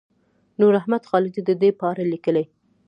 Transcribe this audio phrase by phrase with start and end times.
[0.59, 2.45] نوراحمد خالدي د دې په اړه لیکلي.